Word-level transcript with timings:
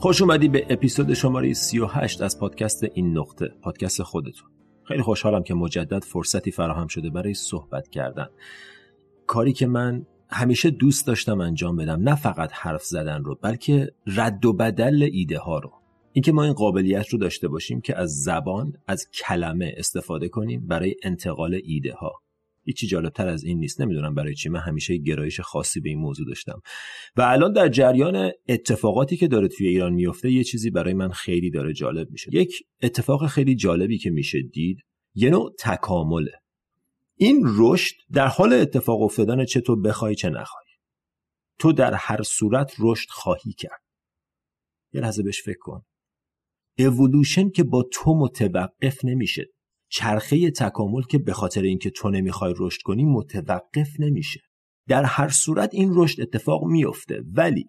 خوش 0.00 0.22
اومدی 0.22 0.48
به 0.48 0.66
اپیزود 0.70 1.14
شماره 1.14 1.52
38 1.52 2.22
از 2.22 2.38
پادکست 2.38 2.84
این 2.94 3.18
نقطه 3.18 3.48
پادکست 3.62 4.02
خودتون. 4.02 4.48
خیلی 4.84 5.02
خوشحالم 5.02 5.42
که 5.42 5.54
مجدد 5.54 6.04
فرصتی 6.04 6.50
فراهم 6.50 6.86
شده 6.86 7.10
برای 7.10 7.34
صحبت 7.34 7.88
کردن. 7.88 8.28
کاری 9.26 9.52
که 9.52 9.66
من 9.66 10.06
همیشه 10.28 10.70
دوست 10.70 11.06
داشتم 11.06 11.40
انجام 11.40 11.76
بدم 11.76 12.08
نه 12.08 12.14
فقط 12.14 12.50
حرف 12.52 12.84
زدن 12.84 13.24
رو 13.24 13.38
بلکه 13.42 13.92
رد 14.06 14.44
و 14.44 14.52
بدل 14.52 15.08
ایده 15.12 15.38
ها 15.38 15.58
رو. 15.58 15.72
اینکه 16.12 16.32
ما 16.32 16.44
این 16.44 16.52
قابلیت 16.52 17.08
رو 17.08 17.18
داشته 17.18 17.48
باشیم 17.48 17.80
که 17.80 17.98
از 17.98 18.22
زبان 18.22 18.72
از 18.86 19.10
کلمه 19.10 19.74
استفاده 19.76 20.28
کنیم 20.28 20.66
برای 20.66 20.94
انتقال 21.02 21.60
ایده 21.64 21.94
ها 21.94 22.22
هیچی 22.64 22.86
جالبتر 22.86 23.28
از 23.28 23.44
این 23.44 23.58
نیست. 23.58 23.80
نمی‌دونم 23.80 24.14
برای 24.14 24.34
چی. 24.34 24.48
من 24.48 24.60
همیشه 24.60 24.96
گرایش 24.96 25.40
خاصی 25.40 25.80
به 25.80 25.88
این 25.88 25.98
موضوع 25.98 26.26
داشتم. 26.26 26.60
و 27.16 27.22
الان 27.22 27.52
در 27.52 27.68
جریان 27.68 28.30
اتفاقاتی 28.48 29.16
که 29.16 29.28
داره 29.28 29.48
توی 29.48 29.68
ایران 29.68 29.92
میفته 29.92 30.30
یه 30.32 30.44
چیزی 30.44 30.70
برای 30.70 30.94
من 30.94 31.10
خیلی 31.10 31.50
داره 31.50 31.72
جالب 31.72 32.10
میشه. 32.10 32.30
یک 32.32 32.52
اتفاق 32.82 33.26
خیلی 33.26 33.54
جالبی 33.54 33.98
که 33.98 34.10
میشه 34.10 34.42
دید 34.42 34.78
یه 35.14 35.30
نوع 35.30 35.54
تکامله. 35.58 36.32
این 37.16 37.42
رشد 37.56 37.94
در 38.12 38.26
حال 38.26 38.52
اتفاق 38.52 39.02
افتادن 39.02 39.44
چه 39.44 39.60
تو 39.60 39.76
بخوای 39.76 40.14
چه 40.14 40.28
نخوای. 40.30 40.64
تو 41.58 41.72
در 41.72 41.94
هر 41.94 42.22
صورت 42.22 42.72
رشد 42.78 43.08
خواهی 43.10 43.52
کرد. 43.52 43.82
یه 44.92 45.00
لحظه 45.00 45.22
بهش 45.22 45.42
فکر 45.42 45.58
کن. 45.60 45.82
اولوشن 46.78 47.50
که 47.50 47.64
با 47.64 47.88
تو 47.92 48.14
متوقف 48.14 49.04
نمیشه. 49.04 49.46
چرخه 49.90 50.50
تکامل 50.50 51.02
که 51.02 51.18
به 51.18 51.32
خاطر 51.32 51.62
اینکه 51.62 51.90
تو 51.90 52.10
نمی‌خوای 52.10 52.54
رشد 52.56 52.82
کنی 52.82 53.04
متوقف 53.04 53.88
نمیشه. 53.98 54.40
در 54.88 55.04
هر 55.04 55.28
صورت 55.28 55.74
این 55.74 55.90
رشد 55.92 56.20
اتفاق 56.22 56.64
میفته 56.64 57.22
ولی 57.32 57.64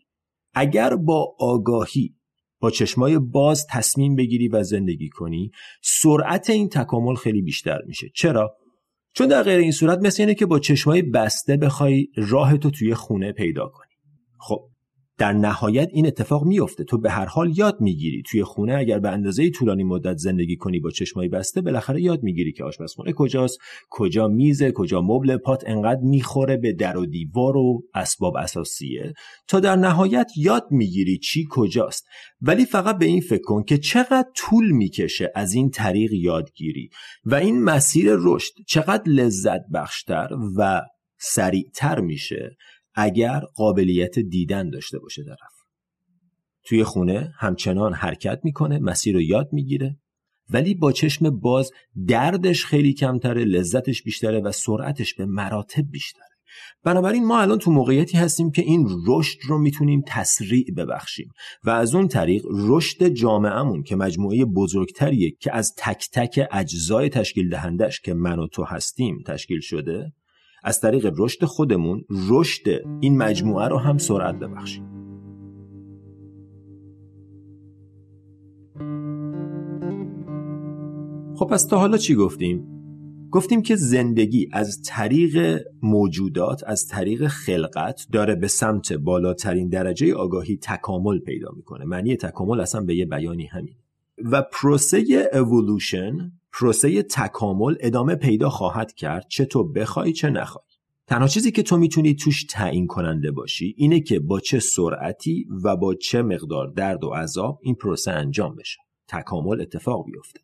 اگر 0.54 0.96
با 0.96 1.36
آگاهی 1.40 2.16
با 2.60 2.72
چشمای 2.72 3.20
باز 3.20 3.68
تصمیم 3.70 4.16
بگیری 4.16 4.48
و 4.48 4.64
زندگی 4.64 5.10
کنی 5.10 5.52
سرعت 5.84 6.50
این 6.50 6.70
تکامل 6.70 7.16
خیلی 7.16 7.42
بیشتر 7.42 7.80
میشه. 7.88 8.10
چرا؟ 8.16 8.58
چون 9.14 9.28
در 9.28 9.44
غیر 9.44 9.60
این 9.60 9.72
صورت 9.72 10.00
مثل 10.00 10.24
اینه 10.24 10.36
که 10.36 10.46
با 10.46 10.60
چشمای 10.60 11.02
بسته 11.02 11.58
بخوای 11.58 12.08
راه 12.16 12.58
تو 12.58 12.72
توی 12.72 12.94
خونه 12.94 13.32
پیدا 13.32 13.68
کنی. 13.68 13.92
خب 14.40 14.71
در 15.22 15.34
نهایت 15.34 15.90
این 15.92 16.08
اتفاق 16.08 16.46
میفته 16.46 16.84
تو 16.84 16.98
به 16.98 17.12
هر 17.12 17.26
حال 17.26 17.58
یاد 17.58 17.82
می‌گیری. 17.82 18.24
توی 18.24 18.44
خونه 18.44 18.76
اگر 18.76 19.00
به 19.00 19.10
اندازه 19.10 19.50
طولانی 19.50 19.84
مدت 19.84 20.18
زندگی 20.18 20.56
کنی 20.56 20.80
با 20.80 20.90
چشمای 20.90 21.28
بسته 21.28 21.62
بالاخره 21.62 22.02
یاد 22.02 22.24
می‌گیری 22.24 22.54
که 22.54 22.64
آشپزخونه 22.64 23.14
کجاست 23.14 23.58
کجا 23.90 24.28
میزه 24.28 24.72
کجا 24.72 25.02
مبل 25.02 25.38
پات 25.38 25.64
انقدر 25.68 26.02
می‌خوره 26.02 26.58
به 26.58 26.74
در 26.74 26.98
و 26.98 27.06
دیوار 27.06 27.58
و 27.58 27.84
اسباب 27.94 28.38
اساسیه. 28.38 29.14
تا 29.48 29.60
در 29.60 29.76
نهایت 29.76 30.32
یاد 30.38 30.68
می‌گیری 30.72 31.18
چی 31.18 31.48
کجاست. 31.50 32.06
ولی 32.42 32.66
فقط 32.66 32.98
به 32.98 33.06
این 33.06 33.22
فکر 33.22 33.44
کن 33.44 33.64
که 33.64 33.78
چقدر 33.78 34.30
طول 34.36 34.72
می‌کشه 34.72 35.32
از 35.36 35.54
این 35.54 35.70
طریق 35.70 36.14
یادگیری 36.14 36.90
و 37.26 37.36
این 37.36 37.64
مسیر 37.64 38.12
رشد 38.20 38.54
چقدر 38.68 39.04
لذت 39.12 39.62
بخشتر 39.74 40.30
و 40.58 40.82
سریعتر 41.20 42.00
میشه. 42.00 42.58
اگر 42.96 43.40
قابلیت 43.40 44.20
دیدن 44.20 44.70
داشته 44.70 45.00
باشه 45.00 45.24
طرف. 45.24 45.62
توی 46.64 46.84
خونه 46.84 47.34
همچنان 47.38 47.94
حرکت 47.94 48.40
می‌کنه 48.44 48.80
مسیر 48.80 49.14
رو 49.14 49.22
یاد 49.22 49.50
می‌گیره 49.52 49.98
ولی 50.50 50.74
با 50.74 50.92
چشم 50.92 51.40
باز 51.40 51.72
دردش 52.08 52.66
خیلی 52.66 52.94
کمتره 52.94 53.44
لذتش 53.44 54.04
بیشتره 54.04 54.40
و 54.40 54.52
سرعتش 54.52 55.14
به 55.14 55.26
مراتب 55.26 55.84
بیشتره. 55.92 56.24
بنابراین 56.84 57.26
ما 57.26 57.42
الان 57.42 57.58
تو 57.58 57.72
موقعیتی 57.72 58.18
هستیم 58.18 58.52
که 58.52 58.62
این 58.62 58.90
رشد 59.08 59.38
رو 59.48 59.58
می‌تونیم 59.58 60.04
تسریع 60.08 60.66
ببخشیم 60.78 61.32
و 61.64 61.70
از 61.70 61.96
اون 61.96 62.08
طریق 62.08 62.46
رشد 62.52 63.08
جامعهمون 63.08 63.84
که 63.84 63.96
مجموعه 63.96 64.46
بزرگتریه 64.46 65.32
که 65.40 65.56
از 65.56 65.74
تک 65.78 66.10
تک 66.14 66.48
اجزای 66.52 67.10
تشکیل 67.10 67.50
دهندش 67.50 68.02
که 68.02 68.14
من 68.14 68.40
و 68.40 68.48
تو 68.48 68.64
هستیم 68.64 69.24
تشکیل 69.28 69.60
شده 69.60 70.14
از 70.64 70.80
طریق 70.80 71.14
رشد 71.18 71.46
خودمون 71.46 72.06
رشد 72.30 72.62
این 73.00 73.18
مجموعه 73.18 73.68
رو 73.68 73.78
هم 73.78 73.98
سرعت 73.98 74.36
ببخشیم. 74.36 74.84
خب 81.36 81.46
پس 81.46 81.66
تا 81.66 81.80
حالا 81.80 81.98
چی 81.98 82.16
گفتیم؟ 82.16 82.68
گفتیم 83.32 83.62
که 83.62 83.76
زندگی 83.76 84.50
از 84.52 84.82
طریق 84.86 85.62
موجودات 85.82 86.64
از 86.68 86.88
طریق 86.88 87.28
خلقت 87.28 88.08
داره 88.12 88.36
به 88.36 88.48
سمت 88.48 88.94
بالاترین 88.94 89.70
درجه 89.70 90.14
آگاهی 90.14 90.58
تکامل 90.58 91.20
پیدا 91.20 91.52
می‌کنه. 91.56 91.86
معنی 91.86 92.16
تکامل 92.16 92.60
اصلا 92.60 92.82
به 92.82 92.96
یه 92.96 93.06
بیانی 93.06 93.46
همین 93.46 93.76
و 94.18 94.42
پروسه 94.42 95.30
اولوشن 95.34 96.32
پروسه 96.54 97.04
تکامل 97.04 97.76
ادامه 97.80 98.16
پیدا 98.16 98.50
خواهد 98.50 98.94
کرد 98.94 99.26
چه 99.30 99.46
تو 99.46 99.64
بخوای 99.64 100.14
چه 100.14 100.30
نخوای. 100.30 100.66
تنها 101.08 101.28
چیزی 101.28 101.52
که 101.52 101.64
تو 101.64 101.78
می‌تونی 101.78 102.16
توش 102.16 102.44
تعیین 102.44 102.88
کننده 102.88 103.32
باشی 103.32 103.76
اینه 103.78 104.00
که 104.00 104.20
با 104.20 104.40
چه 104.40 104.60
سرعتی 104.60 105.48
و 105.64 105.78
با 105.78 105.96
چه 105.96 106.22
مقدار 106.22 106.68
درد 106.68 107.04
و 107.04 107.10
عذاب 107.10 107.60
این 107.62 107.76
پروسه 107.76 108.12
انجام 108.12 108.56
بشه. 108.56 108.80
تکامل 109.08 109.62
اتفاق 109.62 110.06
بیفته. 110.06 110.40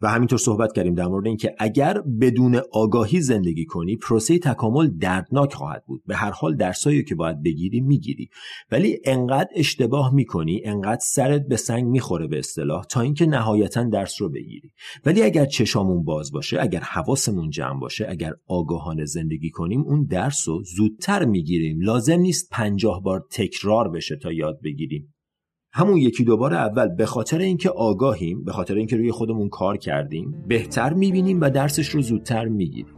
و 0.00 0.08
همینطور 0.08 0.38
صحبت 0.38 0.72
کردیم 0.72 0.94
در 0.94 1.06
مورد 1.06 1.26
اینکه 1.26 1.54
اگر 1.58 2.02
بدون 2.20 2.60
آگاهی 2.72 3.20
زندگی 3.20 3.64
کنی 3.64 3.96
پروسه 3.96 4.38
تکامل 4.38 4.88
دردناک 4.88 5.54
خواهد 5.54 5.84
بود. 5.86 6.02
به 6.06 6.16
هر 6.16 6.30
حال 6.30 6.56
درسایی 6.56 7.04
که 7.04 7.14
باید 7.14 7.42
بگیری 7.42 7.80
می‌گیری. 7.80 8.28
ولی 8.72 8.98
انقدر 9.04 9.48
اشتباه 9.54 10.14
می‌کنی 10.14 10.62
انقدر 10.64 11.00
سرت 11.02 11.46
به 11.48 11.56
سنگ 11.56 11.84
می‌خوره 11.84 12.26
به 12.26 12.38
اصطلاح 12.38 12.84
تا 12.84 13.00
اینکه 13.00 13.26
نهایتا 13.26 13.84
درس 13.84 14.22
رو 14.22 14.28
بگیری. 14.28 14.72
ولی 15.04 15.22
اگر 15.22 15.46
چشامون 15.46 16.04
باز 16.04 16.32
باشه 16.32 16.58
اگر 16.60 16.80
حواسمون 16.80 17.50
جمع 17.50 17.80
باشه 17.80 18.06
اگر 18.08 18.32
آگاهانه 18.46 19.04
زندگی 19.04 19.50
کنیم 19.50 19.80
اون 19.80 20.04
درس 20.04 20.48
رو 20.48 20.62
زودتر 20.76 21.24
می‌گیریم. 21.24 21.80
لازم 21.80 22.20
نیست 22.20 22.48
پنجاه 22.52 23.02
بار 23.02 23.26
تکرار 23.30 23.88
بشه 23.88 24.16
تا 24.16 24.32
یاد 24.32 24.60
بگیریم. 24.64 25.14
همون 25.72 25.96
یکی 25.96 26.24
دوباره 26.24 26.56
اول 26.56 26.88
به 26.88 27.06
خاطر 27.06 27.38
اینکه 27.38 27.70
آگاهیم 27.70 28.44
به 28.44 28.52
خاطر 28.52 28.74
اینکه 28.74 28.96
روی 28.96 29.12
خودمون 29.12 29.48
کار 29.48 29.76
کردیم 29.76 30.44
بهتر 30.48 30.92
می‌بینیم 30.92 31.40
و 31.40 31.50
درسش 31.50 31.88
رو 31.88 32.02
زودتر 32.02 32.44
می‌گیریم. 32.44 32.94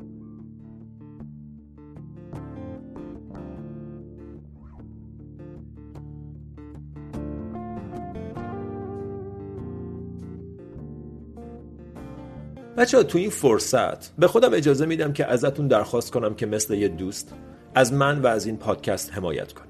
بچه 12.77 13.03
تو 13.03 13.19
این 13.19 13.31
فرصت 13.31 14.17
به 14.17 14.27
خودم 14.27 14.55
اجازه 14.55 14.87
میدم 14.87 15.13
که 15.13 15.27
ازتون 15.27 15.69
درخواست 15.69 16.13
کنم 16.13 16.35
که 16.35 16.47
مثل 16.47 16.75
یه 16.75 16.89
دوست 16.89 17.35
از 17.75 17.93
من 17.93 18.23
و 18.23 18.27
از 18.27 18.47
این 18.47 18.57
پادکست 18.57 19.13
حمایت 19.13 19.53
کنید. 19.53 19.70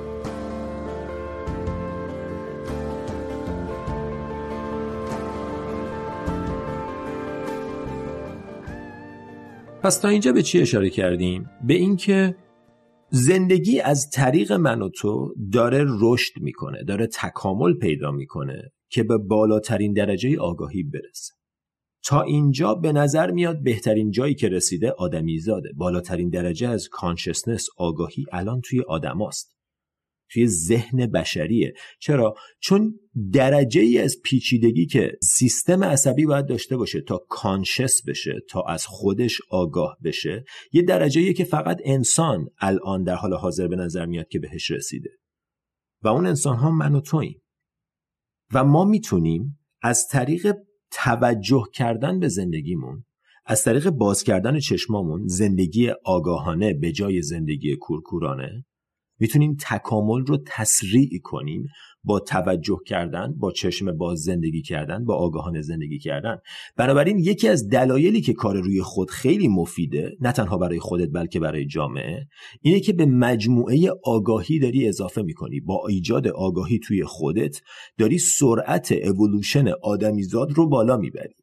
پس 9.83 9.97
تا 9.97 10.07
اینجا 10.07 10.31
به 10.31 10.43
چی 10.43 10.61
اشاره 10.61 10.89
کردیم؟ 10.89 11.49
به 11.67 11.73
اینکه 11.73 12.35
زندگی 13.09 13.79
از 13.79 14.09
طریق 14.09 14.51
من 14.51 14.81
و 14.81 14.89
تو 14.89 15.33
داره 15.51 15.85
رشد 16.01 16.33
می‌کنه 16.41 16.83
داره 16.83 17.07
تکامل 17.07 17.73
پیدا 17.73 18.11
می‌کنه 18.11 18.71
که 18.89 19.03
به 19.03 19.17
بالاترین 19.17 19.93
درجه 19.93 20.39
آگاهی 20.39 20.83
برسه. 20.83 21.33
تا 22.03 22.21
اینجا 22.21 22.75
به 22.75 22.91
نظر 22.91 23.31
میاد 23.31 23.63
بهترین 23.63 24.11
جایی 24.11 24.35
که 24.35 24.49
رسیده 24.49 24.91
آدمیزاده. 24.91 25.71
بالاترین 25.75 26.29
درجه 26.29 26.67
از 26.67 26.89
کانشسنس 26.91 27.67
آگاهی 27.77 28.25
الان 28.31 28.61
توی 28.61 28.81
آدماست. 28.81 29.55
توی 30.31 30.47
ذهن 30.47 31.07
بشریه. 31.07 31.73
چرا؟ 31.99 32.35
چون 32.59 32.99
درجه 33.33 33.81
ای 33.81 33.97
از 33.97 34.17
پیچیدگی 34.23 34.85
که 34.85 35.11
سیستم 35.23 35.83
عصبی 35.83 36.25
باید 36.25 36.45
داشته 36.45 36.77
باشه 36.77 37.01
تا 37.01 37.25
کانشس 37.29 38.03
بشه 38.07 38.39
تا 38.49 38.61
از 38.61 38.85
خودش 38.85 39.41
آگاه 39.49 39.97
بشه 40.03 40.43
یه 40.71 40.81
درجه 40.81 41.33
که 41.33 41.43
فقط 41.43 41.81
انسان 41.85 42.47
الان 42.59 43.03
در 43.03 43.15
حال 43.15 43.33
حاضر 43.33 43.67
به 43.67 43.75
نظر 43.75 44.05
میاد 44.05 44.27
که 44.27 44.39
بهش 44.39 44.71
رسیده. 44.71 45.09
و 46.01 46.07
اون 46.07 46.25
انسان 46.25 46.55
ها 46.55 46.71
من 46.71 46.95
و 46.95 47.01
توییم. 47.01 47.41
و 48.53 48.63
ما 48.63 48.85
می‌تونیم 48.85 49.59
از 49.81 50.07
طریق 50.07 50.55
توجه 50.91 51.63
کردن 51.73 52.19
به 52.19 52.27
زندگیمون 52.27 53.05
از 53.45 53.63
طریق 53.63 53.89
باز 53.89 54.23
کردن 54.23 54.59
چشمامون 54.59 55.27
زندگی 55.27 55.89
آگاهانه 56.05 56.73
به 56.73 56.91
جای 56.91 57.21
زندگی 57.21 57.75
کورکورانه 57.75 58.65
می‌تونیم 59.21 59.57
تکامل 59.61 60.25
رو 60.25 60.37
تسریع 60.47 61.19
کنیم 61.23 61.67
با 62.03 62.19
توجه 62.19 62.77
کردن 62.85 63.33
با 63.37 63.51
چشم 63.51 63.97
باز 63.97 64.19
زندگی 64.19 64.61
کردن 64.61 65.05
با 65.05 65.15
آگاهانه 65.15 65.61
زندگی 65.61 65.99
کردن. 65.99 66.37
بنابراین 66.77 67.19
یکی 67.19 67.47
از 67.47 67.69
دلایلی 67.69 68.21
که 68.21 68.33
کار 68.33 68.61
روی 68.61 68.81
خود 68.81 69.09
خیلی 69.09 69.47
مفیده 69.47 70.17
نه 70.21 70.31
تنها 70.31 70.57
برای 70.57 70.79
خودت 70.79 71.09
بلکه 71.13 71.39
برای 71.39 71.65
جامعه 71.65 72.27
اینه 72.61 72.79
که 72.79 72.93
به 72.93 73.05
مجموعه 73.05 73.91
آگاهی 74.03 74.59
داری 74.59 74.87
اضافه 74.87 75.21
می‌کنی. 75.21 75.59
با 75.59 75.87
ایجاد 75.87 76.27
آگاهی 76.27 76.79
توی 76.79 77.03
خودت 77.03 77.61
داری 77.97 78.17
سرعت 78.17 78.91
اولوشن 78.91 79.67
آدمیزاد 79.67 80.51
رو 80.51 80.69
بالا 80.69 80.97
می‌بری. 80.97 81.35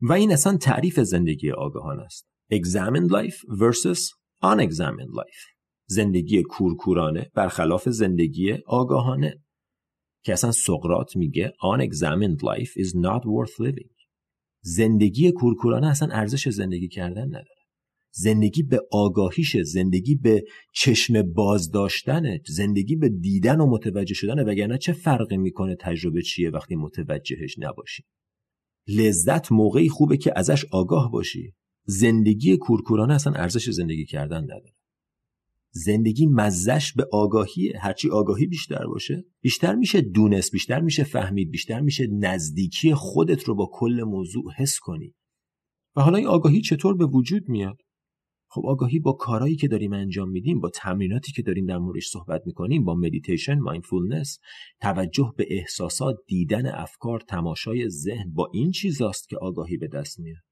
و 0.00 0.12
این 0.12 0.32
اصلا 0.32 0.56
تعریف 0.56 1.00
زندگی 1.00 1.50
آگاهانه 1.50 2.02
است. 2.02 2.26
Examined 2.52 3.10
life 3.10 3.38
versus 3.58 4.00
unexamined 4.42 5.12
life. 5.20 5.61
زندگی 5.86 6.42
کورکورانه 6.42 7.30
برخلاف 7.34 7.88
زندگی 7.88 8.52
آگاهانه. 8.66 9.42
که 10.24 10.32
اصلا 10.32 10.52
سقرات 10.52 11.16
میگه 11.16 11.52
unexamined 11.62 12.38
life 12.42 12.70
is 12.70 12.88
not 12.88 13.22
worth 13.22 13.66
living. 13.66 13.92
زندگی 14.62 15.32
کورکورانه 15.32 15.86
اصلا 15.86 16.08
ارزش 16.12 16.48
زندگی 16.48 16.88
کردن 16.88 17.26
نداره. 17.26 17.62
زندگی 18.14 18.62
به 18.62 18.80
آگاهیشه 18.92 19.62
زندگی 19.62 20.14
به 20.14 20.44
چشم 20.74 21.22
باز 21.22 21.70
داشتنه 21.70 22.40
زندگی 22.46 22.96
به 22.96 23.08
دیدن 23.08 23.60
و 23.60 23.66
متوجه 23.66 24.14
شدنه 24.14 24.42
وگرنه 24.42 24.78
چه 24.78 24.92
فرقی 24.92 25.36
می‌کنه 25.36 25.76
تجربه 25.80 26.22
چیه 26.22 26.50
وقتی 26.50 26.76
متوجهش 26.76 27.58
نباشی؟ 27.58 28.04
لذت 28.88 29.52
موقعی 29.52 29.88
خوبه 29.88 30.16
که 30.16 30.32
ازش 30.36 30.64
آگاه 30.70 31.10
باشی. 31.10 31.54
زندگی 31.86 32.56
کورکورانه 32.56 33.14
اصلا 33.14 33.32
ارزش 33.32 33.70
زندگی 33.70 34.04
کردن 34.04 34.42
نداره. 34.42 34.74
زندگی 35.74 36.26
مزش 36.26 36.92
به 36.92 37.06
آگاهیه. 37.12 37.72
هرچی 37.80 38.10
آگاهی 38.10 38.46
بیشتر 38.46 38.86
باشه. 38.86 39.24
بیشتر 39.40 39.74
میشه 39.74 40.00
دونست 40.00 40.52
بیشتر 40.52 40.80
میشه 40.80 41.04
فهمید 41.04 41.50
بیشتر 41.50 41.80
میشه 41.80 42.06
نزدیکی 42.06 42.94
خودت 42.94 43.44
رو 43.44 43.54
با 43.54 43.70
کل 43.72 44.02
موضوع 44.06 44.52
حس 44.56 44.78
کنی. 44.78 45.14
و 45.96 46.00
حالا 46.00 46.18
این 46.18 46.26
آگاهی 46.26 46.60
چطور 46.60 46.96
به 46.96 47.06
وجود 47.06 47.48
میاد؟ 47.48 47.76
خب 48.48 48.62
آگاهی 48.66 48.98
با 48.98 49.12
کارهایی 49.12 49.56
که 49.56 49.68
داریم 49.68 49.92
انجام 49.92 50.30
میدیم 50.30 50.60
با 50.60 50.70
تمریناتی 50.70 51.32
که 51.32 51.42
داریم 51.42 51.66
در 51.66 51.78
موردش 51.78 52.08
صحبت 52.08 52.42
می‌کنیم 52.46 52.84
با 52.84 52.94
مدیتیشن 52.94 53.58
mindfulness 53.58 54.38
توجه 54.80 55.32
به 55.36 55.46
احساسات 55.50 56.16
دیدن 56.26 56.66
افکار 56.66 57.20
تماشای 57.20 57.88
ذهن 57.88 58.32
با 58.32 58.50
این 58.54 58.70
چیزاست 58.70 59.28
که 59.28 59.36
آگاهی 59.36 59.76
به 59.76 59.88
دست 59.88 60.20
میاد. 60.20 60.42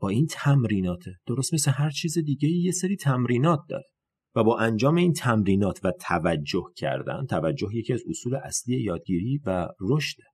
با 0.00 0.08
این 0.08 0.26
تمریناته. 0.30 1.14
درست 1.26 1.54
مثل 1.54 1.70
هر 1.70 1.90
چیز 1.90 2.18
دیگه 2.18 2.48
یه 2.48 2.72
سری 2.72 2.96
تمرینات 2.96 3.60
داره. 3.68 3.84
و 4.36 4.44
با 4.44 4.58
انجام 4.58 4.94
این 4.94 5.12
تمرینات 5.12 5.80
و 5.84 5.92
توجه 6.00 6.64
کردن 6.76 7.26
توجه 7.26 7.68
یکی 7.74 7.92
از 7.92 8.02
اصول 8.08 8.34
اصلی 8.34 8.82
یادگیری 8.82 9.40
و 9.46 9.68
رشده 9.80 10.24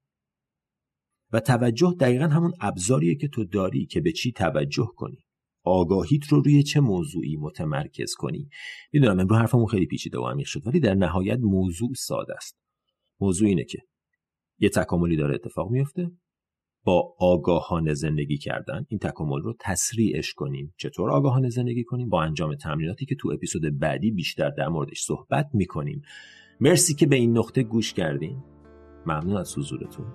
و 1.33 1.41
توجه 1.41 1.95
دقیقا 2.01 2.27
همون 2.27 2.53
ابزاریه 2.61 3.15
که 3.15 3.29
تو 3.29 3.45
داری 3.45 3.87
که 3.87 4.01
به 4.01 4.13
چی 4.13 4.33
توجه 4.33 4.89
کنی. 4.97 5.25
آگاهیت 5.65 6.27
رو 6.27 6.41
روی 6.41 6.63
چه 6.63 6.81
موضوعی 6.81 7.37
متمرکز 7.37 8.15
کنی؟ 8.15 8.49
می‌دونم 8.93 9.21
امروز 9.21 9.39
حرفمون 9.39 9.67
خیلی 9.67 9.87
پیچیده 9.87 10.19
و 10.19 10.25
عمیق 10.25 10.47
شد 10.47 10.67
ولی 10.67 10.81
در 10.81 10.95
نهایت 10.95 11.39
موضوع 11.43 11.95
ساده 11.97 12.35
است. 12.37 12.59
موضوع 13.21 13.49
اینه 13.49 13.65
که 13.65 13.79
یه 14.59 14.69
تکاملی 14.69 15.17
داره 15.17 15.35
اتفاق 15.35 15.71
میفته 15.71 16.11
با 16.85 17.15
آگاهانه 17.19 17.95
زندگی 17.95 18.39
کردن. 18.39 18.87
این 18.89 18.99
تکامل 18.99 19.43
رو 19.43 19.55
تسریعش 19.61 20.35
کنیم. 20.35 20.75
چطور 20.77 21.11
آگاهانه 21.11 21.49
زندگی 21.49 21.85
کنیم؟ 21.85 22.09
با 22.09 22.23
انجام 22.23 22.55
تمریناتی 22.55 23.07
که 23.07 23.15
تو 23.15 23.31
اپیزود 23.33 23.79
بعدی 23.79 24.11
بیشتر 24.11 24.51
در 24.51 24.69
موردش 24.69 25.01
صحبت 25.03 25.49
می‌کنیم. 25.55 26.03
مرسی 26.61 26.95
که 26.95 27.07
به 27.07 27.17
این 27.17 27.39
نقطه 27.39 27.63
گوش 27.63 27.93
کردین. 27.93 28.43
ممنون 29.07 29.37
از 29.37 29.59
حضورتون. 29.59 30.07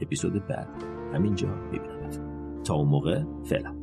اپیزود 0.00 0.46
بعد. 0.46 0.68
همینجا 1.14 1.48
ببینمتون 1.48 2.62
تا 2.62 2.74
اون 2.74 2.88
موقع 2.88 3.22
فعلا. 3.44 3.80